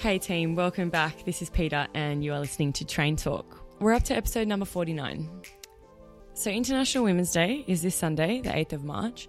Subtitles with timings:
[0.00, 1.26] Hey team, welcome back.
[1.26, 3.62] This is Peter, and you are listening to Train Talk.
[3.80, 5.28] We're up to episode number 49.
[6.32, 9.28] So, International Women's Day is this Sunday, the 8th of March.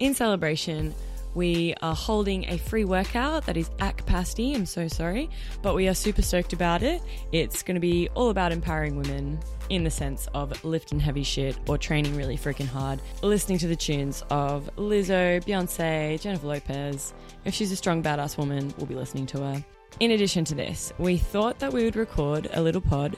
[0.00, 0.96] In celebration,
[1.36, 4.52] we are holding a free workout that is at capacity.
[4.52, 5.30] I'm so sorry,
[5.62, 7.00] but we are super stoked about it.
[7.30, 11.56] It's going to be all about empowering women in the sense of lifting heavy shit
[11.68, 17.14] or training really freaking hard, listening to the tunes of Lizzo, Beyonce, Jennifer Lopez.
[17.44, 19.64] If she's a strong, badass woman, we'll be listening to her.
[19.98, 23.16] In addition to this, we thought that we would record a little pod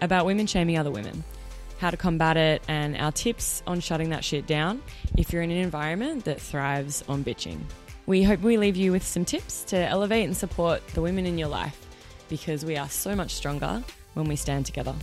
[0.00, 1.22] about women shaming other women,
[1.78, 4.82] how to combat it, and our tips on shutting that shit down
[5.16, 7.60] if you're in an environment that thrives on bitching.
[8.06, 11.38] We hope we leave you with some tips to elevate and support the women in
[11.38, 11.78] your life
[12.28, 13.82] because we are so much stronger
[14.14, 14.94] when we stand together.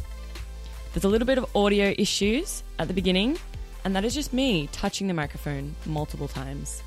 [0.93, 3.39] There's a little bit of audio issues at the beginning,
[3.85, 6.83] and that is just me touching the microphone multiple times.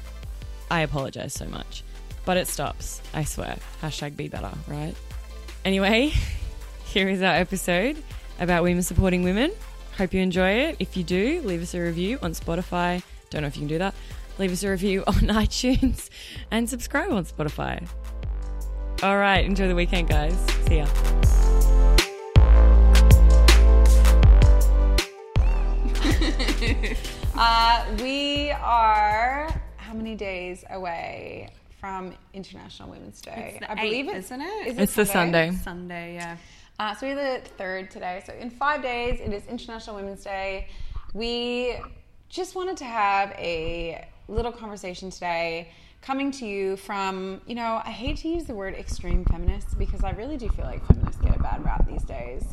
[0.70, 1.82] I apologize so much.
[2.24, 3.56] But it stops, I swear.
[3.82, 4.94] Hashtag be better, right?
[5.64, 6.12] Anyway,
[6.84, 8.02] here is our episode
[8.40, 9.52] about women supporting women.
[9.98, 10.76] Hope you enjoy it.
[10.78, 13.02] If you do, leave us a review on Spotify.
[13.30, 13.94] Don't know if you can do that.
[14.38, 16.08] Leave us a review on iTunes
[16.50, 17.86] and subscribe on Spotify.
[19.02, 20.34] All right, enjoy the weekend, guys.
[20.66, 20.86] See ya.
[27.36, 31.50] Uh, we are how many days away
[31.84, 33.56] from International Women's Day?
[33.56, 34.68] It's the I believe eighth, it's isn't it?
[34.68, 35.52] Is It's the Sunday.
[35.62, 36.38] Sunday, yeah.
[36.78, 38.22] Uh, so we're the third today.
[38.26, 40.68] So in five days, it is International Women's Day.
[41.12, 41.76] We
[42.30, 47.90] just wanted to have a little conversation today, coming to you from you know I
[47.90, 51.36] hate to use the word extreme feminists because I really do feel like feminists get
[51.36, 52.44] a bad rap these days.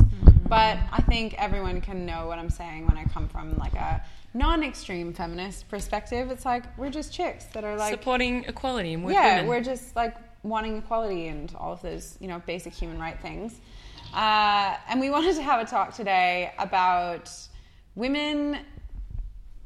[0.52, 4.04] But I think everyone can know what I'm saying when I come from like a
[4.34, 6.30] non-extreme feminist perspective.
[6.30, 9.48] It's like we're just chicks that are like Supporting equality and yeah, women.
[9.48, 10.14] we're just like
[10.44, 13.62] wanting equality and all of those, you know, basic human right things.
[14.14, 17.32] Uh, and we wanted to have a talk today about
[17.96, 18.58] women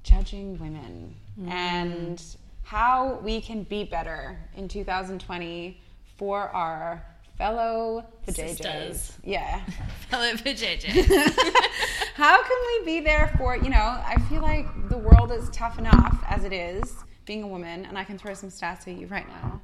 [0.04, 1.16] judging women
[1.50, 2.24] and
[2.62, 5.82] how we can be better in 2020
[6.16, 7.04] for our
[7.38, 8.50] fellow vajayjays.
[8.58, 9.18] Sisters.
[9.24, 9.62] Yeah.
[10.10, 10.92] Fellow vajayjay.
[12.16, 15.78] How can we be there for, you know, I feel like the world is tough
[15.78, 16.96] enough as it is,
[17.26, 19.62] being a woman, and I can throw some stats at you right now.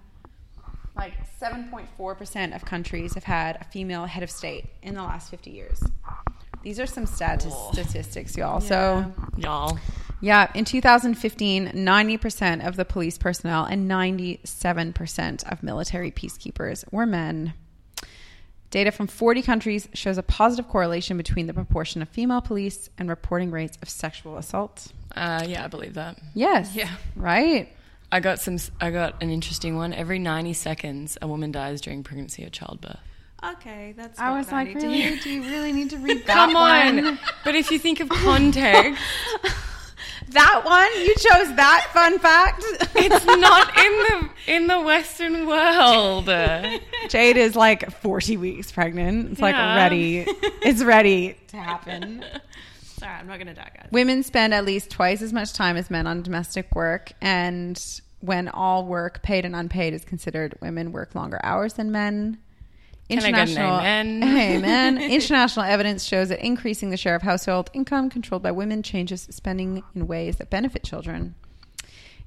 [0.97, 5.49] Like 7.4% of countries have had a female head of state in the last 50
[5.51, 5.81] years.
[6.63, 8.59] These are some stat- statistics, y'all.
[8.59, 9.79] So, Y'all.
[10.21, 17.53] Yeah, in 2015, 90% of the police personnel and 97% of military peacekeepers were men.
[18.69, 23.09] Data from 40 countries shows a positive correlation between the proportion of female police and
[23.09, 24.87] reporting rates of sexual assault.
[25.13, 26.17] Uh, yeah, I believe that.
[26.33, 26.73] Yes.
[26.73, 26.89] Yeah.
[27.17, 27.67] Right?
[28.13, 28.57] I got some.
[28.79, 29.93] I got an interesting one.
[29.93, 32.99] Every ninety seconds, a woman dies during pregnancy or childbirth.
[33.53, 34.19] okay, that's.
[34.19, 34.89] I was bad like, idea.
[34.89, 35.19] really?
[35.19, 37.19] Do you really need to read that Come on!
[37.43, 39.01] but if you think of context,
[40.31, 40.89] That one?
[41.01, 42.63] You chose that fun fact?
[42.95, 46.25] it's not in the in the Western world.
[47.09, 49.31] Jade is like 40 weeks pregnant.
[49.31, 50.25] It's like ready.
[50.61, 52.23] It's ready to happen.
[52.97, 53.87] Sorry, I'm not gonna die, guys.
[53.91, 57.83] Women spend at least twice as much time as men on domestic work, and
[58.21, 62.37] when all work, paid and unpaid, is considered, women work longer hours than men.
[63.11, 64.23] Can I get an amen?
[64.23, 64.97] Amen.
[65.01, 69.83] International evidence shows that increasing the share of household income controlled by women changes spending
[69.95, 71.35] in ways that benefit children.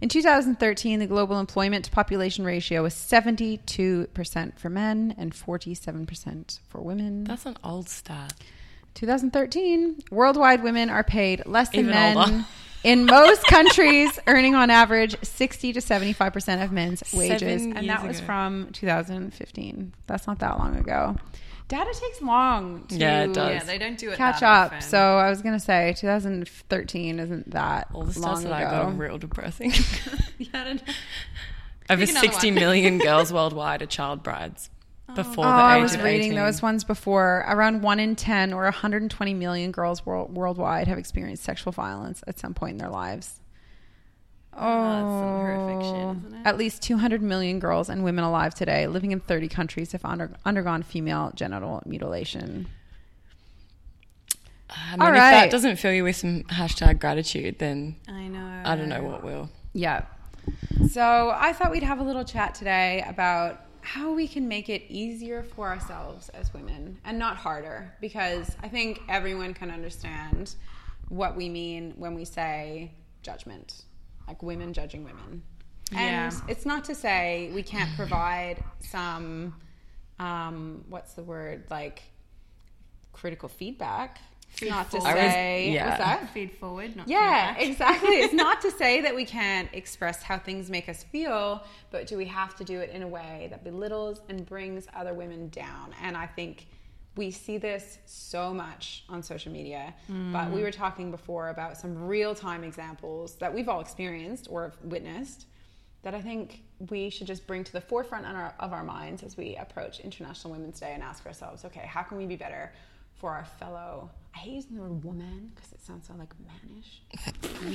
[0.00, 6.80] In 2013, the global employment to population ratio was 72% for men and 47% for
[6.82, 7.24] women.
[7.24, 8.34] That's an old stat.
[8.94, 12.46] 2013, worldwide women are paid less than Even men.
[12.84, 17.40] in most countries, earning on average 60 to 75% of men's wages.
[17.62, 18.26] Seven And years that was ago.
[18.26, 19.92] from 2015.
[20.06, 21.16] That's not that long ago.
[21.66, 23.50] Data takes long to Yeah, it does.
[23.50, 24.16] Yeah, they don't do it.
[24.18, 24.72] catch that up.
[24.72, 24.82] often.
[24.82, 28.62] So I was going to say 2013 isn't that All the stats long that I
[28.64, 29.72] got are real depressing.
[30.38, 30.92] yeah, I don't know.
[31.90, 32.54] Over Pick another sixty one.
[32.54, 34.70] million girls worldwide are child brides
[35.14, 36.36] before Oh, the I was of reading 18.
[36.36, 37.44] those ones before.
[37.48, 42.38] Around 1 in 10 or 120 million girls world, worldwide have experienced sexual violence at
[42.38, 43.40] some point in their lives.
[44.56, 46.16] Oh, that's some horrific shit, oh.
[46.26, 46.46] isn't it?
[46.46, 50.30] At least 200 million girls and women alive today living in 30 countries have under,
[50.44, 52.68] undergone female genital mutilation.
[54.70, 55.30] Um, I mean, All if right.
[55.32, 58.62] that doesn't fill you with some hashtag gratitude, then I know.
[58.64, 59.50] I don't know what will.
[59.72, 60.04] Yeah.
[60.90, 64.82] So I thought we'd have a little chat today about how we can make it
[64.88, 70.54] easier for ourselves as women and not harder because I think everyone can understand
[71.08, 72.92] what we mean when we say
[73.22, 73.84] judgment,
[74.26, 75.42] like women judging women.
[75.92, 76.24] Yeah.
[76.26, 79.54] And it's not to say we can't provide some
[80.18, 82.02] um, what's the word like
[83.12, 84.18] critical feedback.
[84.54, 85.18] It's Feed not to forward.
[85.18, 85.86] I was- say yeah.
[85.86, 86.30] what's that?
[86.30, 87.68] Feed forward, not Yeah, feedback.
[87.68, 88.20] exactly.
[88.20, 92.16] It's not to say that we can't express how things make us feel, but do
[92.16, 95.92] we have to do it in a way that belittles and brings other women down?
[96.00, 96.68] And I think
[97.16, 99.92] we see this so much on social media.
[100.08, 100.62] But we mm.
[100.62, 105.46] were talking before about some real time examples that we've all experienced or witnessed
[106.02, 109.36] that I think we should just bring to the forefront our, of our minds as
[109.36, 112.72] we approach International Women's Day and ask ourselves, okay, how can we be better
[113.14, 114.10] for our fellow?
[114.34, 117.02] I hate using the word woman because it sounds so like mannish.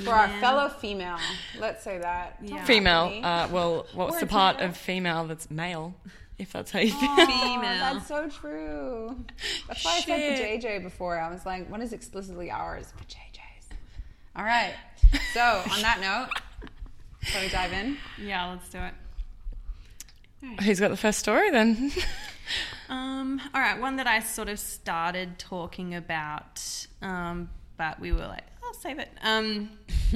[0.05, 1.17] for our fellow female,
[1.59, 2.37] let's say that.
[2.43, 2.65] Yeah.
[2.65, 3.21] Female.
[3.23, 4.67] Uh, well, what's the part matter.
[4.69, 5.95] of female that's male?
[6.37, 7.09] If that's how you feel.
[7.09, 7.61] Aw, Female.
[7.61, 9.25] That's so true.
[9.67, 10.61] That's why I said Shit.
[10.61, 11.19] for JJ before.
[11.19, 13.67] I was like, what is explicitly ours but JJ's?
[14.35, 14.73] All right.
[15.33, 16.27] So on that note,
[17.21, 17.97] shall we dive in?
[18.21, 20.61] Yeah, let's do it.
[20.63, 21.91] Who's got the first story then?
[22.89, 28.25] Um, all right, one that I sort of started talking about, um, but we were
[28.25, 29.09] like, I'll save it.
[29.23, 29.71] Um,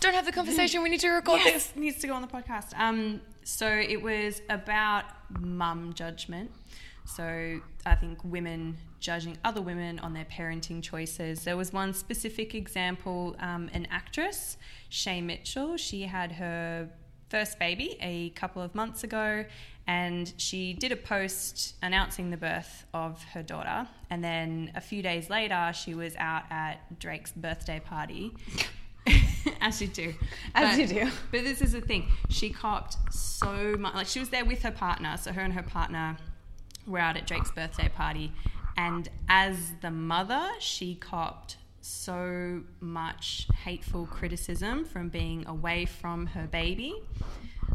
[0.00, 0.82] Don't have the conversation.
[0.82, 1.76] We need to record yes, this.
[1.76, 2.78] needs to go on the podcast.
[2.78, 5.04] Um, so it was about
[5.40, 6.50] mum judgment.
[7.04, 11.44] So I think women judging other women on their parenting choices.
[11.44, 14.56] There was one specific example, um, an actress,
[14.88, 15.76] Shay Mitchell.
[15.76, 16.88] She had her
[17.28, 19.44] first baby a couple of months ago
[19.86, 25.02] and she did a post announcing the birth of her daughter and then a few
[25.02, 28.32] days later she was out at Drake's birthday party
[29.60, 30.14] as you do
[30.54, 31.10] As But- you do.
[31.32, 32.06] but this is the thing.
[32.28, 33.94] She copped so much.
[33.94, 35.16] Like she was there with her partner.
[35.16, 36.16] So her and her partner
[36.86, 38.32] were out at Drake's birthday party,
[38.76, 46.46] and as the mother, she copped so much hateful criticism from being away from her
[46.46, 46.94] baby.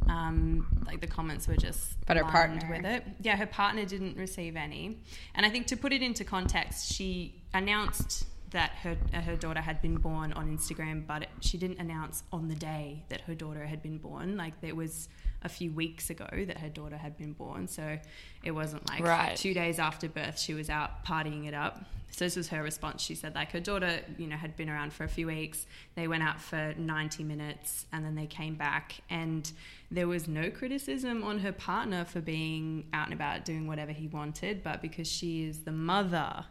[0.10, 3.04] Um, like the comments were just But her partner- with it.
[3.22, 4.98] Yeah, her partner didn't receive any.
[5.36, 9.62] And I think to put it into context, she announced that her uh, her daughter
[9.62, 13.36] had been born on Instagram, but it, she didn't announce on the day that her
[13.36, 14.38] daughter had been born.
[14.38, 15.10] Like there was
[15.44, 17.98] a few weeks ago that her daughter had been born, so
[18.44, 19.36] it wasn't like Right.
[19.36, 21.84] two days after birth she was out partying it up.
[22.10, 23.02] So this was her response.
[23.04, 25.68] She said like her daughter, you know, had been around for a few weeks.
[25.96, 29.52] They went out for 90 minutes and then they came back and
[29.92, 34.08] there was no criticism on her partner for being out and about doing whatever he
[34.08, 36.46] wanted, but because she is the mother,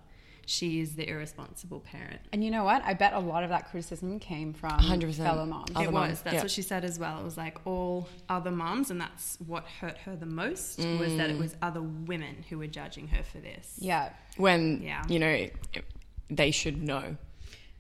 [0.46, 2.20] she is the irresponsible parent.
[2.32, 2.82] And you know what?
[2.84, 5.16] I bet a lot of that criticism came from 100%.
[5.16, 5.72] fellow moms.
[5.75, 6.22] Other it moms, was.
[6.22, 6.43] That's yeah.
[6.43, 7.20] what she said as well.
[7.20, 11.31] It was like all other moms, and that's what hurt her the most was that
[11.31, 13.75] it was other women who were judging her for this.
[13.78, 14.10] Yeah.
[14.37, 15.02] When Yeah.
[15.08, 15.48] you know
[16.31, 17.16] they should know.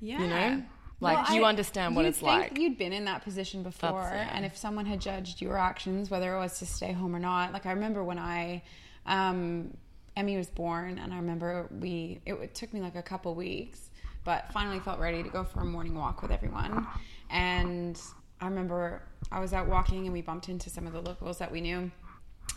[0.00, 0.20] Yeah.
[0.20, 0.62] You know,
[1.00, 2.58] like Well, you I- understand what it's think like.
[2.58, 4.30] You'd been in that position before, yeah.
[4.32, 7.52] and if someone had judged your actions, whether it was to stay home or not,
[7.52, 8.62] like I remember when I,
[9.06, 9.76] um,
[10.16, 12.20] Emmy was born, and I remember we.
[12.24, 13.90] It, took me like a couple weeks,
[14.24, 16.86] but finally felt ready to go for a morning walk with everyone,
[17.30, 18.00] and
[18.40, 21.50] I remember I was out walking and we bumped into some of the locals that
[21.50, 21.90] we knew.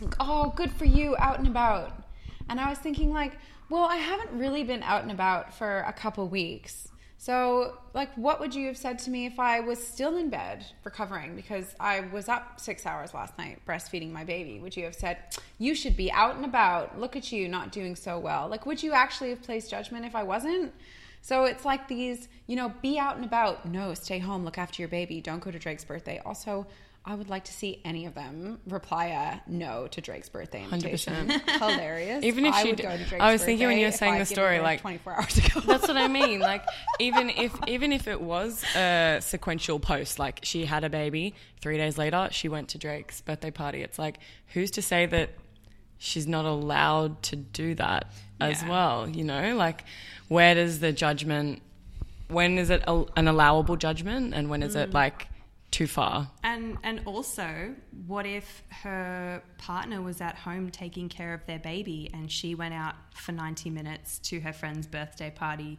[0.00, 1.92] Like, oh, good for you, out and about.
[2.48, 5.92] And I was thinking, like, well, I haven't really been out and about for a
[5.92, 6.88] couple weeks.
[7.22, 10.64] So, like, what would you have said to me if I was still in bed
[10.84, 14.58] recovering because I was up six hours last night breastfeeding my baby?
[14.58, 15.18] Would you have said,
[15.58, 16.98] you should be out and about?
[16.98, 18.48] Look at you not doing so well.
[18.48, 20.72] Like, would you actually have placed judgment if I wasn't?
[21.20, 23.66] So it's like these, you know, be out and about.
[23.66, 25.20] No, stay home, look after your baby.
[25.20, 26.22] Don't go to Drake's birthday.
[26.24, 26.66] Also,
[27.02, 31.28] I would like to see any of them reply a no to Drake's birthday invitation.
[31.28, 31.50] 100%.
[31.58, 32.22] Hilarious.
[32.24, 33.92] Even if I she would d- go to Drake's I was thinking when you were
[33.92, 35.60] saying the story, like- 24 hours ago.
[35.60, 36.40] That's what I mean.
[36.50, 36.64] Like
[36.98, 41.78] even if even if it was a sequential post, like she had a baby, three
[41.78, 43.82] days later she went to Drake's birthday party.
[43.82, 45.30] It's like who's to say that
[45.98, 48.68] she's not allowed to do that as Yeah.
[48.68, 49.08] well?
[49.08, 49.84] You know, like
[50.28, 51.62] where does the judgment?
[52.28, 54.82] When is it a, an allowable judgment, and when is Mm.
[54.84, 55.26] it like
[55.70, 56.30] too far?
[56.42, 57.74] And and also,
[58.06, 62.74] what if her partner was at home taking care of their baby and she went
[62.74, 65.78] out for 90 minutes to her friend's birthday party?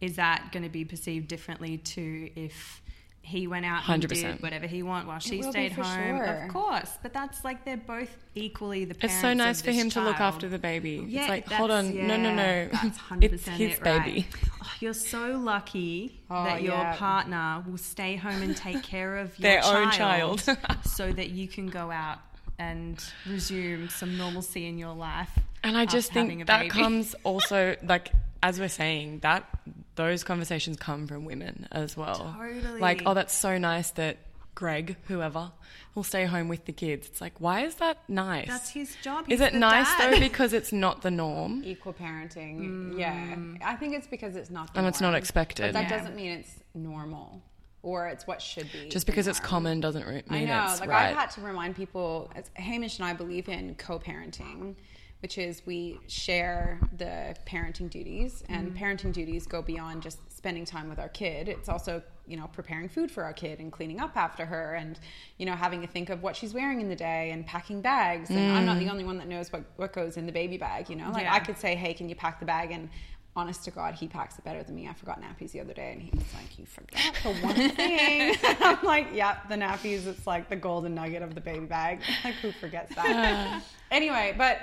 [0.00, 2.82] Is that going to be perceived differently to if
[3.24, 4.08] he went out and 100%.
[4.08, 6.16] did whatever he wanted while she will be stayed for home?
[6.18, 6.24] sure.
[6.24, 9.14] Of course, but that's like they're both equally the parents.
[9.14, 11.04] It's so nice of for this him to look after the baby.
[11.08, 14.04] Yeah, it's like hold on, no, no, no, That's 100% it's his it, right.
[14.04, 14.26] baby.
[14.62, 16.96] Oh, you're so lucky Oh, that your yeah.
[16.96, 20.40] partner will stay home and take care of your Their own child.
[20.84, 22.18] so that you can go out
[22.58, 25.30] and resume some normalcy in your life.
[25.64, 28.10] And I just think that comes also like
[28.42, 29.48] as we're saying that
[29.94, 32.34] those conversations come from women as well.
[32.38, 32.80] Totally.
[32.80, 34.18] Like, oh, that's so nice that
[34.54, 35.52] Greg, whoever,
[35.94, 37.06] will stay home with the kids.
[37.08, 38.48] It's like, why is that nice?
[38.48, 39.24] That's his job.
[39.28, 40.12] is it nice dad.
[40.14, 41.62] though because it's not the norm?
[41.64, 42.60] Equal parenting.
[42.94, 42.98] Mm.
[42.98, 43.66] Yeah.
[43.66, 45.72] I think it's because it's not the And it's not expected.
[45.72, 45.98] But that Yeah.
[45.98, 47.42] doesn't mean it's normal
[47.82, 48.88] or it's what should be.
[48.88, 50.66] Just the because it's common doesn't re- I know.
[50.70, 51.10] it's Like right.
[51.10, 52.30] I've had to remind people.
[52.36, 54.76] As Hamish and I believe in co-parenting,
[55.22, 58.54] which is we share the parenting duties, Mm-hmm.
[58.54, 61.48] and parenting duties go beyond just spending time with our kid.
[61.48, 64.98] It's also you know preparing food for our kid and cleaning up after her, and
[65.38, 68.30] you know having to think of what she's wearing in the day and packing bags.
[68.30, 68.66] And I'm Mm.
[68.66, 70.90] not the only one that knows what what goes in the baby bag.
[70.90, 71.34] You know, like Yeah.
[71.34, 72.88] I could say, hey, can you pack the bag and
[73.34, 74.86] honest to God, he packs it better than me.
[74.86, 78.34] I forgot nappies the other day, and he was like, "You forgot the one thing."
[78.60, 80.06] I'm like, "Yep, the nappies.
[80.06, 82.00] It's like the golden nugget of the baby bag.
[82.24, 84.58] Like, who forgets that?" anyway, but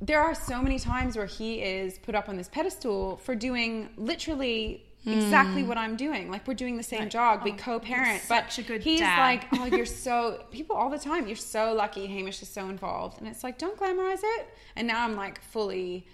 [0.00, 3.90] there are so many times where he is put up on this pedestal for doing
[3.96, 5.68] literally exactly hmm.
[5.68, 6.30] what I'm doing.
[6.30, 8.22] Like we're doing the same Like, job, we oh, co-parent.
[8.28, 9.18] But such a good he's dad.
[9.18, 12.06] like, "Oh, you're so." People all the time, you're so lucky.
[12.06, 14.48] Hamish is so involved, and it's like, don't glamorize it.
[14.76, 16.06] And now I'm like fully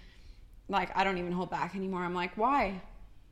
[0.68, 2.02] like I don't even hold back anymore.
[2.02, 2.80] I'm like, why?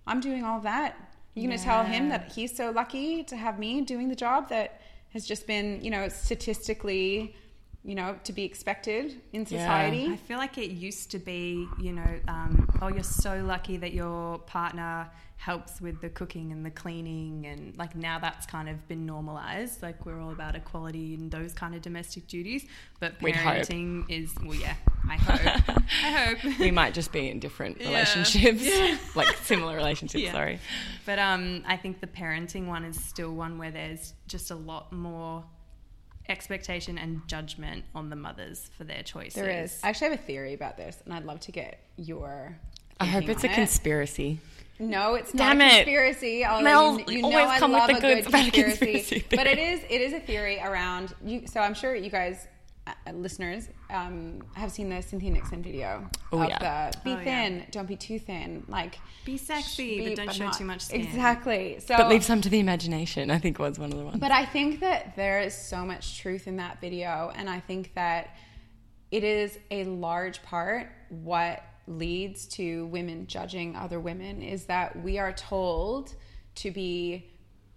[0.06, 0.96] I'm doing all that.
[1.34, 4.80] You're gonna tell him that he's so lucky to have me doing the job that
[5.12, 7.34] has just been, you know, statistically,
[7.84, 10.08] you know, to be expected in society.
[10.10, 13.92] I feel like it used to be, you know, um, oh, you're so lucky that
[13.92, 18.88] your partner helps with the cooking and the cleaning, and like now that's kind of
[18.88, 19.82] been normalized.
[19.82, 22.64] Like we're all about equality and those kind of domestic duties,
[23.00, 24.76] but parenting is, well, yeah,
[25.06, 26.58] I hope, I hope.
[26.58, 27.88] we might just be in different Yeah.
[27.88, 30.24] relationships, like similar relationships.
[30.24, 30.32] Yeah.
[30.32, 30.58] Sorry.
[31.04, 34.90] But um, I think the parenting one is still one where there's just a lot
[34.92, 35.44] more
[36.28, 39.34] expectation and judgment on the mothers for their choices.
[39.34, 39.78] There is.
[39.82, 42.56] I actually have a theory about this, and I'd love to get your.
[43.00, 43.54] I hope it's a it.
[43.54, 44.38] conspiracy.
[44.78, 46.44] No, it's Damn not a conspiracy.
[46.44, 48.48] I'll Mel, let you, you always know I come with love the a good about
[48.48, 48.92] a conspiracy.
[49.10, 49.72] conspiracy but it theory.
[49.72, 51.46] is it is a theory around you.
[51.46, 52.48] So I'm sure you guys,
[53.14, 56.90] listeners, um, have seen the Cynthia Nixon video Oh, of yeah.
[56.90, 57.24] the be Oh, yeah.
[57.24, 60.82] thin, don't be too thin, like Be sexy, be- but don't show not- too much
[60.82, 61.00] skin.
[61.00, 61.78] Exactly.
[61.80, 64.18] So But leave some to the imagination, I think was one of the ones.
[64.20, 67.94] but I think that there is so much truth in that video, and I think
[67.94, 68.36] that
[69.10, 75.18] it is a large part what leads to women judging other women is that we
[75.18, 76.14] are told
[76.56, 77.30] to be,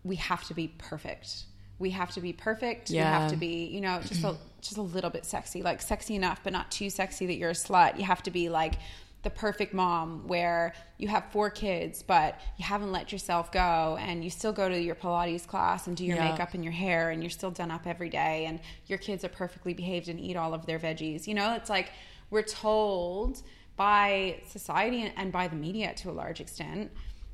[0.04, 1.44] we have to be perfect.
[1.80, 2.90] We have to be perfect.
[2.90, 6.16] We have to be, you know, just a just a little bit sexy, like sexy
[6.16, 7.98] enough, but not too sexy that you're a slut.
[7.98, 8.76] You have to be like
[9.24, 14.24] the perfect mom where you have four kids but you haven't let yourself go and
[14.24, 16.32] you still go to your pilates class and do your Yeah.
[16.32, 19.30] makeup and your hair and you're still done up every day and your kids are
[19.30, 21.90] perfectly behaved and eat all of their veggies you know it's like
[22.30, 23.42] we're told
[23.76, 26.92] by society and by the media to a large extent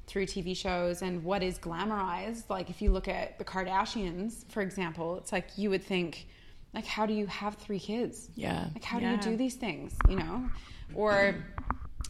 [0.08, 4.62] through TV shows and what is glamorized like if you look at the Kardashians for
[4.62, 6.28] example it's like you would think
[6.74, 8.68] like how do you have three kids Yeah.
[8.74, 10.50] like how do you do these things you know
[10.96, 11.36] or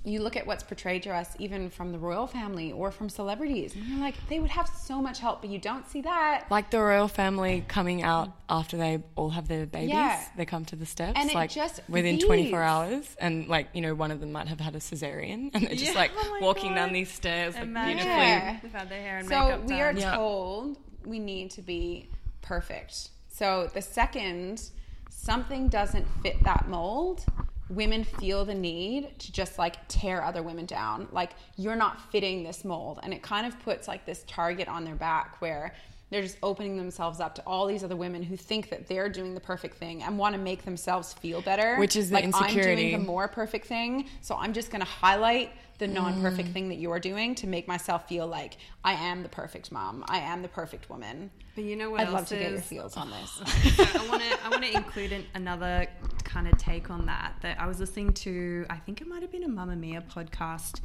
[0.05, 3.73] you look at what's portrayed to us even from the royal family or from celebrities
[3.73, 6.69] and you're like they would have so much help but you don't see that like
[6.71, 10.21] the royal family coming out after they all have their babies, Yeah.
[10.35, 12.25] they come to the steps And it like just within leads.
[12.25, 15.63] 24 hours, and like you know, one of them might have had a cesarean, and
[15.63, 15.99] they're just Yeah.
[15.99, 16.75] like Oh walking God.
[16.75, 18.03] down these stairs like beautifully.
[18.11, 18.57] Yeah.
[18.61, 19.93] They've their hair and so makeup we are.
[19.93, 20.15] Yeah.
[20.15, 22.09] told we need to be
[22.41, 24.69] perfect so the second
[25.09, 27.25] something doesn't fit that mold
[27.69, 31.07] women feel the need to just like tear other women down.
[31.11, 32.99] Like you're not fitting this mold.
[33.03, 35.73] And it kind of puts like this target on their back where
[36.13, 39.33] they're just opening themselves up to all these other women who think that they're doing
[39.33, 42.53] the perfect thing and want to make themselves feel better Which is the like i'm
[42.53, 46.53] doing the more perfect thing so i'm just going to highlight the non-perfect Mm.
[46.53, 50.19] thing that you're doing to make myself feel like i am the perfect mom i
[50.19, 52.95] am the perfect woman But you know what i'd else love to get your feels
[52.95, 53.43] on this so
[53.99, 55.87] I want to I want to include an, another
[56.23, 57.33] kind of take on that.
[57.41, 60.81] That I was listening to, I think it might have been a Mamamia podcast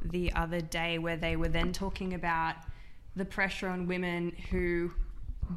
[0.00, 2.54] the other day, where they were then talking about
[3.16, 4.90] the pressure on women who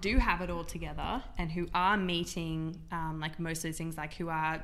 [0.02, 3.98] do have it all together and who are meeting um, like most of those things,
[3.98, 4.62] like who are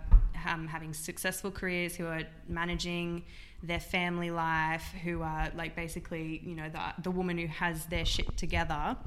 [0.47, 3.23] um, having successful careers, who are managing
[3.63, 8.05] their family life, who are like basically, you know, the, the woman who has their
[8.05, 8.97] shit together,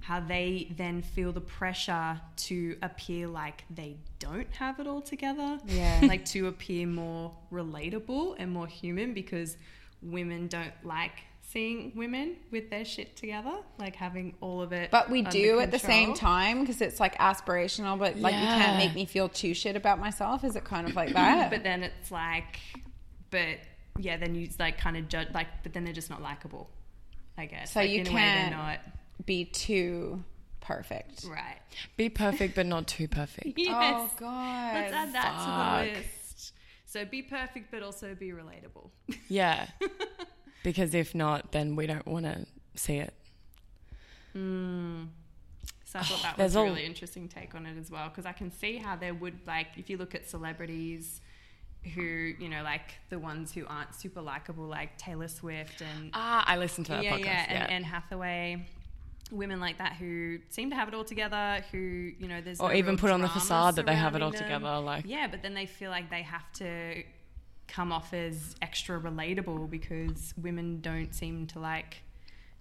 [0.00, 5.58] how they then feel the pressure to appear like they don't have it all together.
[5.66, 6.00] Yeah.
[6.02, 9.56] like to appear more relatable and more human because
[10.02, 11.22] women don't like
[11.52, 14.90] seeing women with their shit together, like having all of it.
[14.90, 18.40] but we under do at the same time because it's like aspirational but like you
[18.40, 21.62] can't make me feel too shit about myself is it kind of like that But
[21.62, 22.58] then it's like,
[23.30, 23.58] but
[23.98, 26.70] yeah, then you like kind of judge, like, but then they're just not likable,
[27.36, 27.72] I guess.
[27.72, 28.80] So Like, you in a way they're can't- not.
[29.26, 30.24] be too
[30.60, 31.24] perfect.
[31.28, 31.58] Right.
[31.98, 33.52] Be perfect, but not too perfect.
[33.58, 33.70] Yes.
[33.70, 34.74] Oh god.
[34.74, 35.84] Let's add that Fuck.
[35.84, 36.52] to the list.
[36.86, 38.90] So be perfect, but also be relatable.
[39.28, 39.66] Yeah.
[40.62, 43.12] because if not, then we don't want to see it.
[44.36, 45.08] Mm.
[45.84, 48.24] So I thought that was a all- really interesting take on it as well because
[48.24, 51.20] I can see how there would like if you look at celebrities
[51.94, 56.44] who you know like the ones who aren't super likable like Taylor Swift and Ah,
[56.46, 57.24] I listened to that yeah podcast.
[57.24, 57.74] yeah and yeah.
[57.76, 58.66] Anne Hathaway.
[59.30, 62.68] Women like that who seem to have it all together, who you know, there's Or
[62.68, 64.42] no even put on the facade that they have it all them.
[64.42, 67.02] together, like- yeah, but then they feel like they have to
[67.72, 72.02] come off as extra relatable because women don't seem to like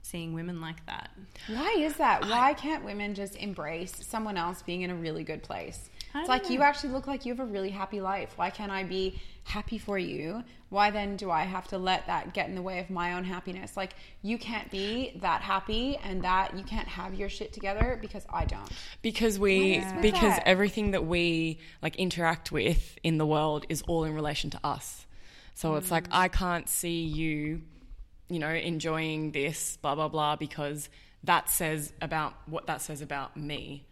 [0.03, 1.11] seeing women like that.
[1.47, 2.25] Why is that?
[2.27, 5.89] Why can't women just embrace someone else being in a really good place?
[6.15, 8.33] It's like you actually look like you have a really happy life.
[8.37, 10.43] Why can't I be happy for you?
[10.69, 13.23] Why then do I have to let that get in the way of my own
[13.25, 13.75] happiness?
[13.75, 18.25] Like you can't be that happy and that you can't have your shit together because
[18.31, 18.69] I don't.
[19.01, 20.47] because we with because that?
[20.47, 25.05] everything that we like interact with in the world is all in relation to us
[25.53, 25.91] so it's Mm.
[25.91, 27.61] like i can't see you
[28.29, 30.87] you know enjoying this blah blah blah because
[31.23, 33.85] that says about what that says about me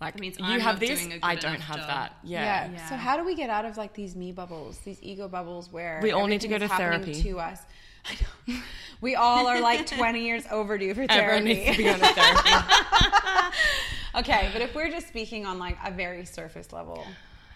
[0.00, 1.86] like That means you I'm have not this doing a good i don't have job.
[1.88, 2.70] that yeah.
[2.72, 2.88] Yeah.
[2.88, 6.00] So how do we get out of like these me bubbles, these ego bubbles where
[6.02, 7.14] We all need to go to therapy.
[7.22, 7.60] To us,
[8.06, 8.60] I know.
[9.00, 11.12] We all are like twenty years overdue for therapy.
[11.12, 12.50] everyone needs to be on a therapy
[14.16, 17.06] Okay, but if we're just speaking on like a very surface level,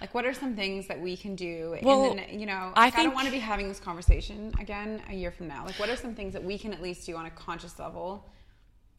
[0.00, 1.76] like what are some things that we can do?
[1.82, 4.54] Well, in the, you know, I like, I, don't want to be having this conversation
[4.60, 5.64] again a year from now.
[5.64, 8.24] Like, what are some things that we can at least do on a conscious level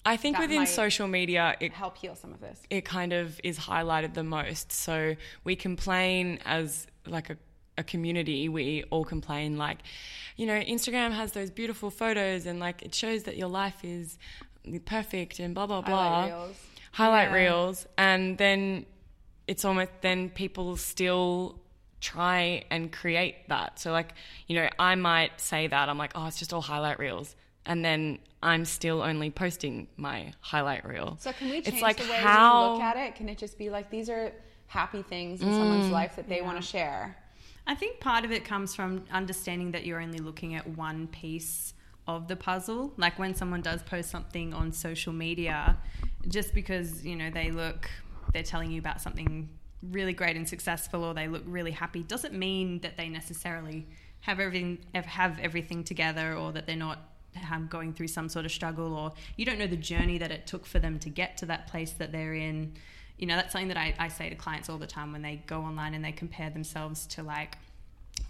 [0.05, 2.61] i think within social media it help heal some of this?
[2.69, 4.71] it kind of is highlighted the most.
[4.71, 7.37] So we complain as like a,
[7.77, 9.79] a community, we all complain like,
[10.37, 14.17] you know, Instagram has those beautiful photos and like it shows that your life is
[14.85, 15.95] perfect and blah blah blah.
[15.95, 16.57] Highlight reels.
[16.91, 17.35] Highlight Yeah.
[17.35, 18.85] reels, and then
[19.47, 21.59] it's almost then people still
[22.01, 23.79] try and create that.
[23.79, 24.13] So like,
[24.47, 27.35] you know, I might say that I'm like, oh, it's just all highlight reels.
[27.65, 31.17] And then I'm still only posting my highlight reel.
[31.19, 33.15] So can we change it's like the way how we look at it?
[33.15, 34.31] Can it just be like these are
[34.67, 35.57] happy things in Mm.
[35.57, 37.17] someone's life that they want to share?
[37.67, 41.73] I think part of it comes from understanding that you're only looking at one piece
[42.07, 42.93] of the puzzle.
[42.97, 45.77] Like when someone does post something on social media,
[46.27, 47.89] just because, you know, they look,
[48.33, 49.49] they're telling you about something
[49.81, 53.87] really great and successful or they look really happy doesn't mean that they necessarily
[54.21, 57.14] have everything have everything together or that they're not
[57.51, 60.47] um, going through some sort of struggle or you don't know the journey that it
[60.47, 62.73] took for them to get to that place that they're in.
[63.17, 65.41] You know that's something that I, I say to clients all the time when they
[65.47, 67.57] go online and they compare themselves to like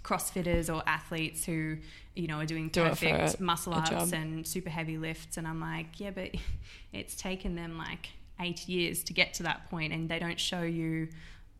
[0.02, 1.76] crossfitters or athletes who
[2.14, 5.36] you know are doing Do it perfect muscle ups and super heavy lifts.
[5.36, 6.30] And i'm like yeah but
[6.92, 10.62] it's taken them like eight years to get to that point and they don't show
[10.62, 11.08] you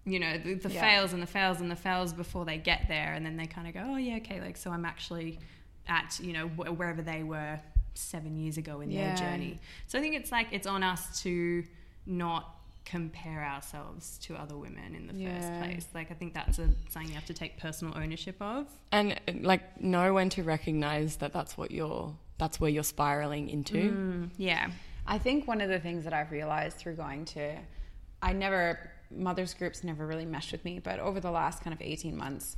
[0.05, 0.81] you know the, the Yeah.
[0.81, 3.13] fails and the fails and the fails before they get there.
[3.15, 5.39] And then they kind of go oh yeah okay like so i'm actually
[5.89, 7.59] at you know wh- wherever they were
[7.95, 9.15] seven years ago in Yeah.
[9.15, 9.59] their journey.
[9.87, 11.65] So i think it's like it's on us to
[12.07, 12.53] not
[12.85, 15.87] compare ourselves to other women in the first place.
[15.95, 18.67] Like i think that's a, something you have to take personal ownership of.
[18.93, 23.75] And like know when to recognize that that's what you're that's where you're spiraling into.
[23.91, 24.71] Mm, yeah.
[25.07, 27.57] I think one of the things that I've realized through going to,
[28.21, 31.81] I never, mothers groups never really meshed with me, but over the last kind of
[31.81, 32.57] 18 months,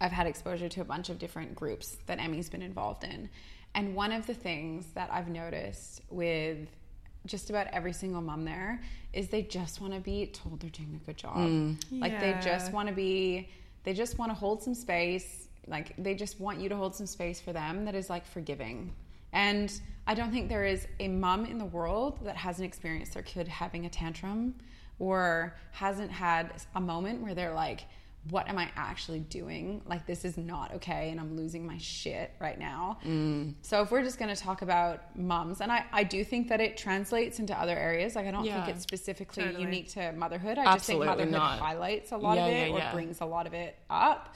[0.00, 3.30] I've had exposure to a bunch of different groups that Emmy's been involved in.
[3.74, 6.68] And one of the things that I've noticed with
[7.26, 8.80] just about every single mom there
[9.12, 11.36] is they just want to be told they're doing a good job.
[11.36, 11.76] Mm.
[11.92, 13.48] Like they just want to be,
[13.84, 15.48] they just want to hold some space.
[15.66, 18.92] Like they just want you to hold some space for them that is like forgiving.
[19.32, 19.72] And
[20.06, 23.46] I don't think there is a mom in the world that hasn't experienced their kid
[23.46, 24.54] having a tantrum
[24.98, 27.82] or hasn't had a moment where they're like,
[28.28, 29.80] what am I actually doing?
[29.86, 32.98] Like, this is not okay, and I'm losing my shit right now.
[33.62, 36.60] So, if we're just going to talk about moms, and I, I do think that
[36.60, 39.64] it translates into other areas, like, I don't Yeah, think it's specifically totally.
[39.64, 40.58] unique to motherhood.
[40.58, 41.60] I just think motherhood not.
[41.60, 44.34] highlights a lot Yeah, of it yeah, or brings a lot of it up.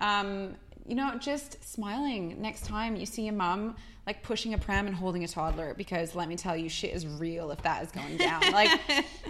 [0.00, 4.86] Um, you know, just smiling next time you see a mom like pushing a pram
[4.86, 7.92] and holding a toddler because let me tell you, shit is real if that is
[7.92, 8.40] going down.
[8.52, 8.80] like,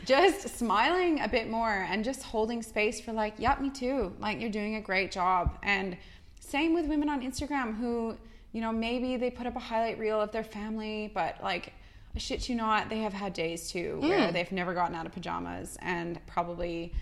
[0.06, 4.12] just smiling a bit more and just holding space for like, yep, me too.
[4.18, 5.58] Like, you're doing a great job.
[5.62, 5.96] And
[6.40, 8.16] same with women on Instagram who,
[8.52, 11.74] you know, maybe they put up a highlight reel of their family, but like,
[12.14, 14.32] I shit you not, they have had days too where mm.
[14.32, 16.92] they've never gotten out of pajamas and probably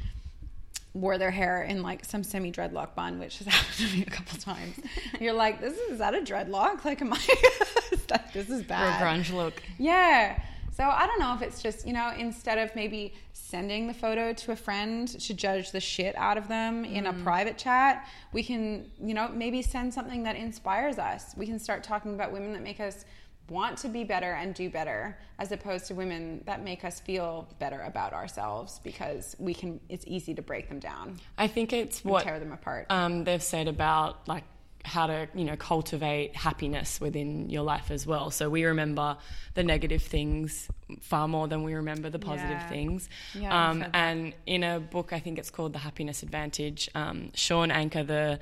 [0.93, 4.11] wore their hair in like some semi dreadlock bun, which has happened to me a
[4.11, 4.81] couple times.
[5.21, 6.85] You're like, this is, is that a dreadlock?
[6.91, 7.19] Like, am I?
[7.91, 10.41] this is or a grunge look Yeah.
[10.73, 14.33] So I don't know if it's just, you know, instead of maybe sending the photo
[14.33, 17.23] to a friend to judge the shit out of them in a mm.
[17.23, 21.35] private chat, we can, you know, maybe send something that inspires us.
[21.37, 23.05] We can start talking about women that make us
[23.51, 27.49] want to be better and do better as opposed to women that make us feel
[27.59, 32.05] better about ourselves because we can it's easy to break them down I think it's
[32.05, 32.87] what tear them apart.
[32.91, 34.45] um, they've said about like
[34.83, 39.17] how to you know cultivate happiness within your life as well so we remember
[39.55, 40.69] the negative things
[41.03, 42.69] far more than we remember the positive Yeah.
[42.69, 47.31] things Yeah, um, and in a book i think it's called the happiness advantage um,
[47.35, 48.41] Shawn Achor the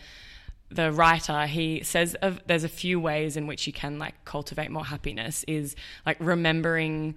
[0.71, 4.71] the writer he says of, there's a few ways in which you can like cultivate
[4.71, 7.15] more happiness is like remembering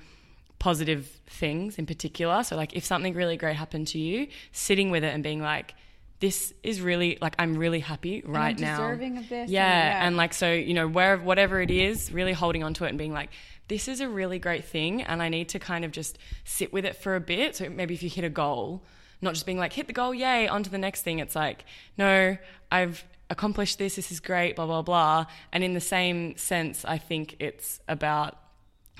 [0.59, 2.43] positive things in particular.
[2.43, 5.73] So like if something really great happened to you sitting with it and being like
[6.21, 8.77] this is really like i'm really happy right now.
[8.77, 10.07] deserving of this, and yeah yeah.
[10.07, 12.97] and like so you know where whatever it is really holding on to it and
[12.97, 13.31] being like
[13.67, 16.85] this is a really great thing and i need to kind of just sit with
[16.85, 17.55] it for a bit.
[17.55, 18.83] So maybe if you hit a goal
[19.21, 21.19] not just being like hit the goal yay on to the next thing.
[21.19, 21.65] It's like
[21.97, 22.37] no
[22.71, 25.25] i've accomplished this this is great blah blah blah.
[25.51, 28.37] And in the same sense i think it's about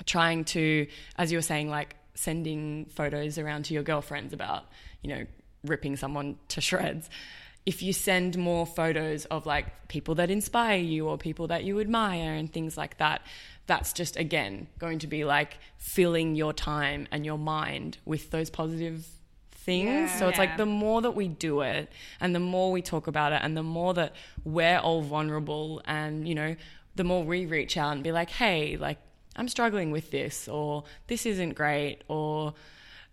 [0.06, 4.64] trying to as you were saying like sending photos around to your girlfriends about
[5.02, 5.24] you know
[5.64, 7.08] ripping someone to shreds.
[7.64, 11.78] If you send more photos of like people that inspire you or people that you
[11.78, 13.22] admire and things like that
[13.66, 18.50] that's just again going to be like filling your time and your mind with those
[18.50, 19.06] positive
[19.66, 20.18] things Yeah.
[20.18, 23.32] so it's like the more that we do it and the more we talk about
[23.32, 24.12] it and the more that
[24.44, 26.56] we're all vulnerable and you know
[26.96, 28.98] the more we reach out and be like hey like
[29.36, 32.54] i'm struggling with this or this isn't great or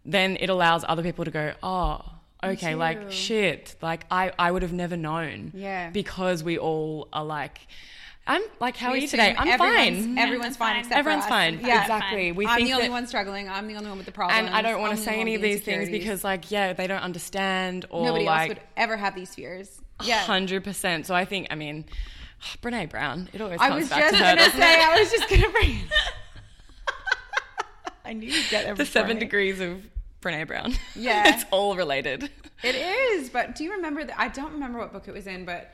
[0.05, 2.01] then it allows other people to go oh
[2.43, 5.89] okay like shit like i i would have never known Yeah.
[5.91, 7.67] because we all are like
[8.29, 10.69] i'm like how We are you today i'm everyone's- fine Everyone's fine.
[10.75, 10.79] fine.
[10.79, 11.29] Except for everyone's us.
[11.29, 11.81] fine Yeah.
[11.81, 13.49] exactly we I'm think the only that- one struggling.
[13.49, 14.45] I'm the only one with the problem.
[14.45, 17.01] and i don't want to say any of these things because like yeah they don't
[17.01, 19.81] understand or nobody like else would ever have these fears.
[20.01, 20.19] Yeah.
[20.19, 21.05] Hundred percent.
[21.07, 21.83] So I think, I mean,
[22.61, 23.27] Brene Brown.
[23.33, 24.35] It always I comes was back just to her.
[24.37, 24.73] gonna say.
[24.73, 24.87] it?
[24.87, 25.75] I was just gonna bring.
[28.05, 28.75] I knew you'd get it.
[28.77, 29.19] the seven me.
[29.19, 29.81] degrees of
[30.21, 30.73] Brene Brown.
[30.95, 31.23] Yeah.
[31.35, 32.29] it's all related.
[32.63, 34.19] It is, but do you remember that?
[34.19, 35.73] I don't remember what book it was in, but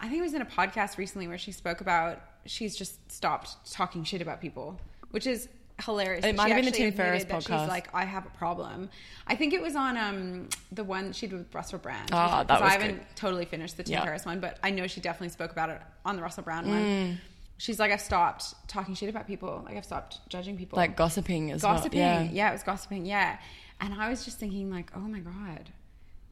[0.00, 3.70] I think it was in a podcast recently where she spoke about she's just stopped
[3.70, 5.48] talking shit about people, which is
[5.84, 6.24] hilarious.
[6.24, 7.60] It might have been actually Tim Ferriss podcast.
[7.60, 8.88] She's like, I have a problem.
[9.26, 12.10] I think it was on um the one she did with Russell Brand.
[12.12, 13.06] Ah, that was I haven't good.
[13.16, 14.04] totally finished the Tim Yeah.
[14.04, 16.70] Ferriss one, but I know she definitely spoke about it on the Russell Brand Mm.
[16.70, 17.20] one.
[17.58, 19.62] She's like, I've stopped talking shit about people.
[19.66, 20.76] Like I've stopped judging people.
[20.78, 22.00] Like gossiping as gossiping.
[22.00, 22.24] well.
[22.32, 22.48] Yeah.
[22.48, 23.04] it was gossiping.
[23.04, 23.38] Yeah,
[23.82, 25.68] and I was just thinking like, oh my god,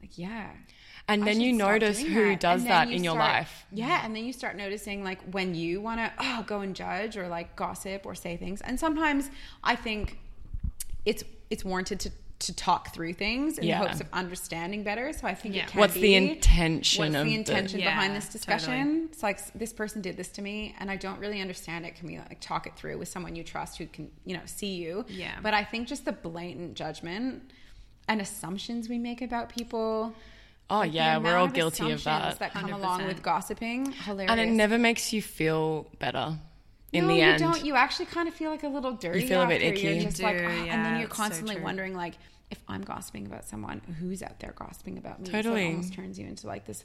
[0.00, 0.50] like yeah.
[1.10, 2.40] And I then you notice who that.
[2.40, 3.66] does that you in your start- life.
[3.72, 7.16] Yeah, and then you start noticing like when you want to oh go and judge
[7.16, 8.60] or like gossip or say things.
[8.60, 9.30] And sometimes
[9.64, 10.18] I think
[11.04, 13.80] it's it's warranted to to talk through things in Yeah.
[13.82, 15.12] the hopes of understanding better.
[15.12, 15.62] So I think Yeah.
[15.64, 19.08] it can What's be the intention what's of the the- intention behind Yeah, this discussion.
[19.10, 21.96] It's like this person did this to me and I don't really understand it.
[21.96, 24.74] Can we like talk it through with someone you trust who can, you know, see
[24.76, 25.04] you?
[25.08, 25.32] Yeah.
[25.42, 27.50] But I think just the blatant judgment
[28.08, 30.14] and assumptions we make about people.
[30.70, 32.38] Oh like, yeah, we're all of guilty of that.
[32.40, 33.06] that come along 100%.
[33.06, 33.92] with gossiping.
[33.92, 34.30] Hilarious.
[34.30, 36.36] And it never makes you feel better
[36.92, 37.38] in no, the you end.
[37.38, 37.64] don't.
[37.64, 39.20] You actually kind of feel like a little dirty.
[39.22, 39.80] You feel a bit after.
[39.80, 42.14] You're just You like, do, "Ah," and then you're it's so constantly wondering, like,
[42.50, 45.26] if I'm gossiping about someone, who's out there gossiping about me?
[45.26, 45.64] So Totally.
[45.64, 46.84] it almost turns you into like this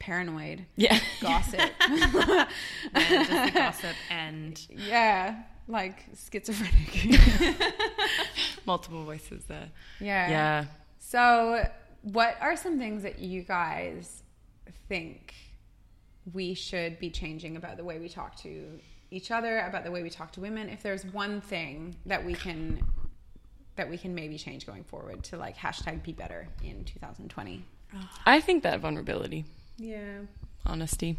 [0.00, 0.98] paranoid Yeah.
[1.20, 1.60] gossip.
[1.90, 2.46] Yeah,
[2.94, 7.20] just the gossip and yeah, like schizophrenic.
[8.70, 9.68] Multiple voices there.
[10.00, 10.30] yeah.
[10.30, 10.64] Yeah.
[10.98, 11.68] So,
[12.02, 14.22] what are some things that you guys
[14.88, 15.34] think
[16.32, 18.78] we should be changing about the way we talk to
[19.10, 20.68] each other, about the way we talk to women?
[20.68, 22.80] If there's one thing that we can
[23.76, 27.64] that we can maybe change going forward to like hashtag be better in 2020.
[28.26, 29.44] I think that vulnerability,
[29.78, 30.18] yeah.
[30.66, 31.16] honesty.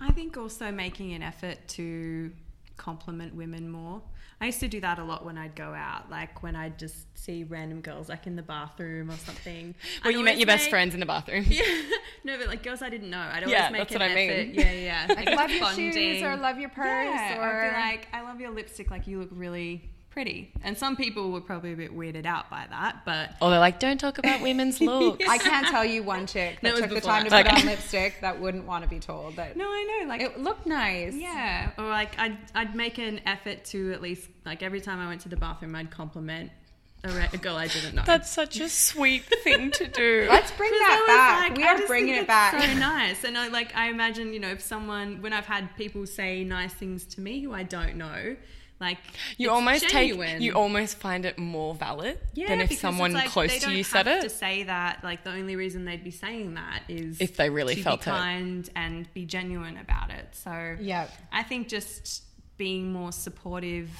[0.00, 2.32] I think also making an effort to
[2.76, 4.00] compliment women more.
[4.40, 6.94] I used to do that a lot when I'd go out, like when I'd just
[7.18, 9.74] see random girls like in the bathroom or something.
[10.04, 11.44] Well, I'd you met always your best make- friends in the bathroom.
[11.48, 11.64] Yeah,
[12.24, 13.18] no, but like girls I didn't know.
[13.18, 14.30] I'd always Yeah, make that's an what I mean.
[14.30, 14.54] effort.
[14.54, 15.06] Yeah, yeah.
[15.08, 15.92] Like Like, love your bonding.
[15.92, 18.90] shoes or love your purse Yeah, or I'd be like, I love your lipstick.
[18.92, 20.50] Like you look really pretty.
[20.64, 23.78] And some people were probably a bit weirded out by that, but Or they're like,
[23.78, 25.24] don't talk about women's looks.
[25.28, 27.44] I can't tell you one chick that That took the time to that.
[27.46, 27.60] put Okay.
[27.62, 30.08] on lipstick that wouldn't want to be told that no, I know.
[30.08, 31.14] Like it looked nice.
[31.14, 35.06] Yeah, or like I'd I'd make an effort to at least like every time I
[35.06, 36.50] went to the bathroom, I'd compliment
[37.04, 38.02] a, re- a girl I didn't know.
[38.04, 40.26] That's such a sweet thing to do.
[40.28, 41.50] Let's bring that back.
[41.50, 42.60] like, we are bringing it back.
[42.60, 46.06] So nice, and I like I imagine you know if someone when I've had people
[46.06, 48.34] say nice things to me who I don't know,
[48.80, 48.98] Like
[49.36, 50.28] You it's almost genuine.
[50.34, 50.40] take.
[50.40, 53.58] You almost find it more valid yeah, than if because someone it's like close they
[53.58, 54.22] to don't you said have it.
[54.22, 57.74] To say that, like the only reason they'd be saying that is If they really
[57.74, 58.14] to felt be it.
[58.14, 60.28] kind and be genuine about it.
[60.32, 62.22] So yeah, I think just
[62.56, 63.90] being more supportive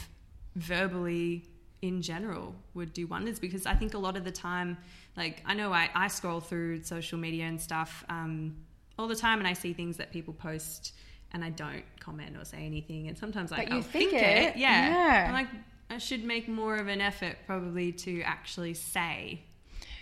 [0.56, 1.44] verbally
[1.82, 4.76] in general would do wonders because I think a lot of the time,
[5.16, 8.56] like I know I, I scroll through social media and stuff um,
[8.98, 10.92] all the time and I see things that people post
[11.32, 14.22] and I don't comment or say anything and sometimes like But you I'll think think,
[14.22, 14.88] it, it, yeah.
[14.90, 15.24] yeah.
[15.28, 15.48] I'm like
[15.90, 19.40] I should make more of an effort probably to actually say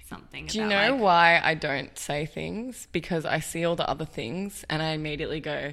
[0.09, 0.47] something.
[0.47, 2.89] Do you know like, why I don't say things?
[2.93, 5.73] Because I see all the other things and I immediately go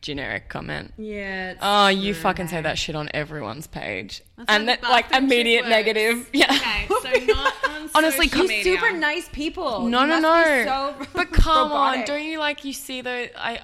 [0.00, 0.92] generic comment.
[0.98, 1.52] Yeah.
[1.52, 4.82] it's Oh, you true, fucking say that shit on everyone's page, That's and how that
[4.82, 6.28] like bathroom immediate negative.
[6.34, 6.46] Yeah.
[6.54, 8.76] Okay, so not on Honestly, You You media.
[8.76, 9.86] super nice people.
[9.88, 10.44] No, You no, no.
[10.44, 13.60] be so but come on, don't you like you see the I.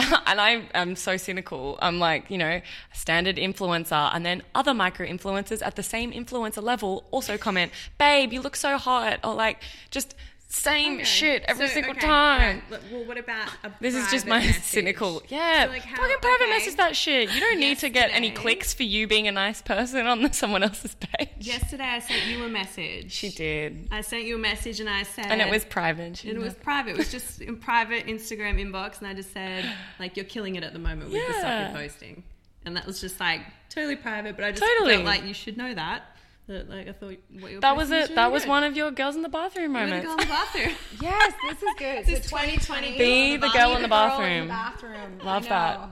[0.26, 1.78] And I am so cynical.
[1.82, 2.60] I'm like, you know,
[2.92, 8.32] standard influencer, and then other micro influencers at the same influencer level also comment, "Babe,
[8.32, 10.14] you look so hot," or like just
[10.52, 12.62] same Okay, shit every so, single okay, time.
[12.70, 14.62] right, Well, what about a This is just my message?
[14.64, 15.22] cynical.
[15.28, 16.50] Yeah, So, like, how- fucking private okay.
[16.50, 17.32] message that shit.
[17.32, 20.64] You don't need to get any clicks for you being a nice person on someone
[20.64, 21.28] else's page.
[21.38, 23.12] Yesterday, I sent you a message.
[23.12, 26.16] She did, I sent you a message, and I said, and it was private.
[26.16, 26.90] She And it was private.
[26.90, 29.64] It was just in private Instagram inbox, and I just said,
[30.00, 31.70] like, you're killing it at the moment with the stuff Yeah.
[31.70, 32.24] you're posting,
[32.64, 34.34] and that was just like totally private.
[34.34, 34.94] But I just Totally.
[34.94, 36.16] felt like you should know that.
[36.50, 38.12] That like I thought what you were that was it.
[38.16, 40.04] That was one of your girls in the bathroom You the moments.
[40.04, 40.74] girl in the bathroom.
[41.00, 42.04] Yes, this is good.
[42.06, 44.48] This so 2020 Be the girl in the bathroom.
[44.48, 45.18] the bathroom.
[45.22, 45.90] Love I that.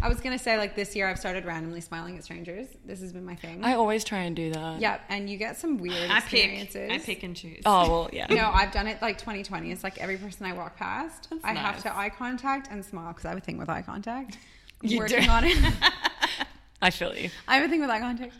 [0.00, 2.68] I was gonna say like this year I've started randomly smiling at strangers.
[2.86, 3.62] This has been my thing.
[3.62, 4.80] I always try and do that.
[4.80, 6.44] yeah, and you get some weird I pick.
[6.44, 6.90] experiences.
[6.90, 7.62] I pick and choose.
[7.66, 8.28] Oh well, yeah.
[8.30, 9.70] No, I've done it like 2020.
[9.72, 13.26] It's like every person I walk past, I have to eye contact and smile because
[13.26, 14.38] I have a thing with eye contact.
[14.80, 15.30] You Working do.
[15.30, 15.58] on it.
[16.80, 17.28] I feel you.
[17.48, 18.34] I have a thing with eye contact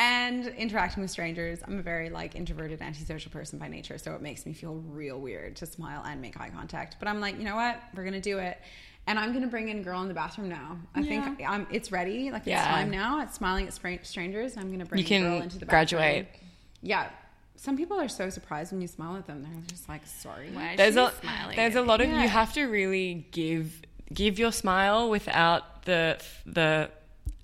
[0.00, 1.60] and interacting with strangers.
[1.62, 5.20] I'm a very like introverted, antisocial person by nature, so it makes me feel real
[5.20, 6.96] weird to smile and make eye contact.
[6.98, 7.80] But I'm like, you know what?
[7.94, 8.58] We're gonna do it,
[9.06, 10.78] and I'm gonna bring in girl in the bathroom now.
[10.94, 12.30] I think I'm, it's ready.
[12.30, 12.64] Like it's Yeah.
[12.64, 13.20] time now.
[13.20, 14.56] It's smiling at spra- strangers.
[14.56, 16.28] I'm gonna bring You can girl into the graduate.
[16.32, 16.50] bathroom.
[16.80, 17.10] Yeah.
[17.56, 19.42] Some people are so surprised when you smile at them.
[19.42, 20.48] They're just like, sorry.
[20.50, 22.22] Why is There's she a smiling there's a lot of Yeah.
[22.22, 23.82] you have to really give
[24.14, 26.90] give your smile without the the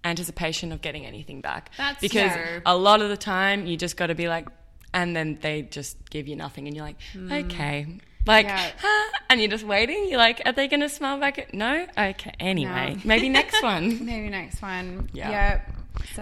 [0.07, 1.71] anticipation of getting anything back.
[1.77, 2.63] That's because true.
[2.65, 4.49] a lot of the time you just got to be like,
[4.95, 7.31] and then they just give you nothing, and you're like, hmm.
[7.33, 7.87] okay.
[8.27, 8.71] Like, Yeah.
[8.79, 9.13] huh?
[9.31, 10.09] and you're just waiting.
[10.09, 11.39] You're like, are they going to smile back?
[11.39, 12.33] At, no, okay.
[12.41, 13.01] Anyway, No.
[13.05, 14.05] maybe next one.
[14.05, 15.09] Maybe next one.
[15.13, 15.31] Yeah.
[15.31, 15.73] Yep.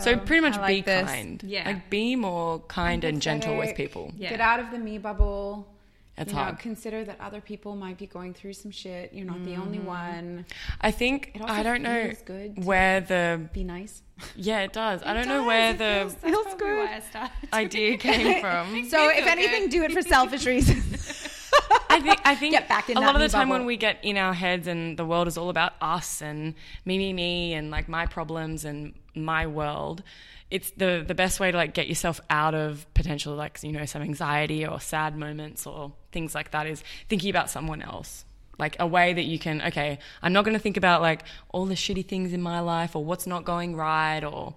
[0.02, 1.10] So pretty much like be this.
[1.10, 1.42] kind.
[1.46, 1.64] Yeah.
[1.66, 4.12] Like be more kind and gentle with people.
[4.16, 4.30] Yeah.
[4.30, 5.66] Get out of the me bubble.
[6.16, 6.58] It's you know, hard.
[6.60, 9.12] consider that other people might be going through some shit.
[9.12, 9.86] You're not the only mm-hmm.
[9.86, 10.46] one.
[10.80, 14.02] I think It also I don't know good where the Be nice.
[14.36, 15.02] yeah it does.
[15.04, 16.78] I don't know where it the feels- feels good.
[16.78, 18.88] why I idea came from.
[18.88, 19.70] So if anything, good.
[19.70, 21.30] do it for selfish reasons.
[21.90, 23.58] I think I think Get back in a lot of the time bubble.
[23.60, 26.98] when we get in our heads and the world is all about us and me
[26.98, 30.02] me me and like my problems and my world.
[30.50, 33.86] It's the the best way to like get yourself out of potential like you know
[33.86, 38.24] some anxiety or sad moments or things like that is thinking about someone else.
[38.58, 41.66] Like a way that you can okay, I'm not going to think about like all
[41.66, 44.54] the shitty things in my life or what's not going right or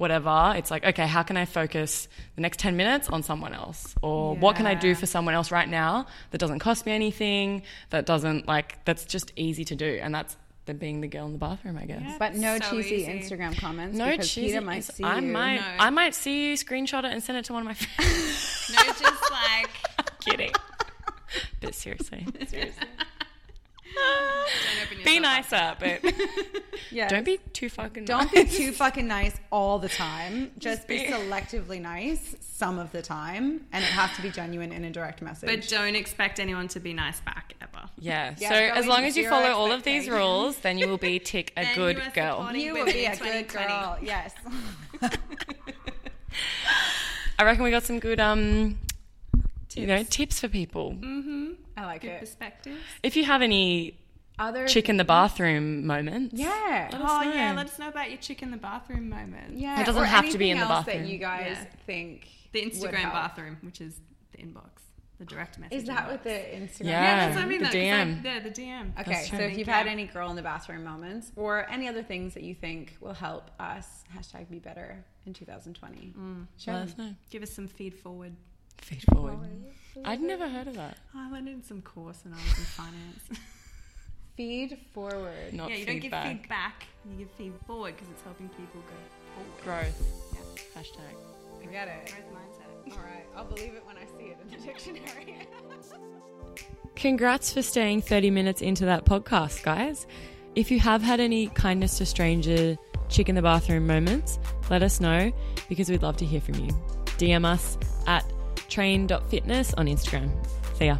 [0.00, 0.54] whatever.
[0.56, 3.94] It's like, okay, how can I focus the next 10 minutes on someone else?
[4.02, 7.62] Or what can I do for someone else right now that doesn't cost me anything,
[7.90, 10.00] that doesn't like, that's just easy to do.
[10.02, 10.36] And that's
[10.70, 12.00] the being the girl in the bathroom, I guess.
[12.02, 12.16] Yeah.
[12.18, 13.12] but no So cheesy easy.
[13.12, 13.96] Instagram comments.
[13.98, 14.48] No because cheesy.
[14.48, 15.26] Peter might see I you.
[15.32, 15.66] might, No.
[15.78, 18.70] I might see you, screenshot it, and send it to one of my friends.
[18.76, 19.70] No, just like
[20.20, 20.52] Kidding.
[21.60, 22.84] but seriously, seriously.
[23.94, 25.80] Don't open be yourself up.
[25.82, 26.14] nicer, but
[26.90, 27.10] Yes.
[27.10, 28.04] don't be too fucking.
[28.04, 28.50] Don't nice.
[28.50, 30.50] be too fucking nice all the time.
[30.58, 34.72] Just, be, be- selectively nice some of the time, and it has to be genuine
[34.72, 35.46] in a direct message.
[35.48, 37.88] But don't expect anyone to be nice back ever.
[37.98, 38.34] Yeah.
[38.38, 41.18] Yeah, so as long as you follow all of these rules, then you will be
[41.20, 42.50] tick a good you girl.
[42.54, 43.98] you will be a good girl.
[44.02, 44.34] Yes.
[47.38, 48.78] I reckon we got some good um
[49.76, 50.92] you know tips for people.
[50.92, 51.52] Mm-hmm.
[51.76, 52.20] I like Good it.
[52.20, 52.78] perspective.
[53.02, 53.98] If you have any
[54.38, 56.88] Other chick in the bathroom moments, Yeah.
[56.92, 59.54] Let us Oh yeah, let us know about your chick in the bathroom moment.
[59.58, 59.80] Yeah.
[59.80, 61.02] It doesn't or have to be in the anything else bathroom.
[61.04, 61.64] That you guys Yeah.
[61.86, 63.12] think The would Instagram help.
[63.14, 64.00] bathroom, which is
[64.32, 64.70] the inbox,
[65.18, 65.78] the direct message.
[65.78, 66.10] Is that inbox.
[66.10, 66.84] what the Instagram?
[66.84, 67.02] Yeah.
[67.02, 67.58] Yeah, that's what I mean.
[67.58, 68.14] the though, 'cause, DM.
[68.16, 68.92] Like, yeah, the DM.
[69.00, 69.46] Okay, That's so true.
[69.46, 72.54] if you've had any girl in the bathroom moments or any other things that you
[72.54, 76.14] think will help us, hashtag be better in 2020,
[76.58, 77.14] share let us know.
[77.30, 78.34] Give us some feed forward.
[78.80, 79.38] Feed forward.
[80.04, 80.96] I'd never heard of that.
[81.14, 83.28] Oh, I learned in some course when I was in finance.
[84.36, 85.52] Feed forward.
[85.52, 86.40] Not yeah, you don't give feedback.
[86.40, 89.92] feedback, you give feed forward because it's helping people go forward.
[89.92, 90.32] Growth.
[90.32, 90.80] Yeah.
[90.80, 91.62] Hashtag.
[91.62, 92.12] I get it.
[92.12, 92.96] Growth mindset.
[92.96, 95.46] All right, I'll believe it when I see it in the dictionary.
[96.96, 100.06] Congrats for staying 30 minutes into that podcast, guys.
[100.54, 102.76] If you have had any kindness to stranger,
[103.08, 104.38] chick in the bathroom moments,
[104.70, 105.32] let us know
[105.68, 106.70] because we'd love to hear from you.
[107.18, 108.24] DM us at
[108.70, 110.30] train.fitness on Instagram.
[110.78, 110.96] See ya.